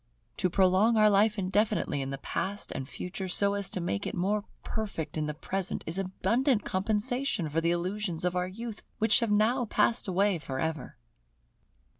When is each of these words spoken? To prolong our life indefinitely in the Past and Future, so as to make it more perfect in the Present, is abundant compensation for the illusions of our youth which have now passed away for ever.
To 0.37 0.49
prolong 0.49 0.97
our 0.97 1.11
life 1.11 1.37
indefinitely 1.37 2.01
in 2.01 2.09
the 2.09 2.17
Past 2.17 2.71
and 2.71 2.89
Future, 2.89 3.27
so 3.27 3.53
as 3.53 3.69
to 3.69 3.79
make 3.79 4.07
it 4.07 4.15
more 4.15 4.45
perfect 4.63 5.15
in 5.15 5.27
the 5.27 5.35
Present, 5.35 5.83
is 5.85 5.99
abundant 5.99 6.65
compensation 6.65 7.47
for 7.47 7.61
the 7.61 7.69
illusions 7.69 8.25
of 8.25 8.35
our 8.35 8.47
youth 8.47 8.81
which 8.97 9.19
have 9.19 9.29
now 9.29 9.65
passed 9.65 10.07
away 10.07 10.39
for 10.39 10.59
ever. 10.59 10.97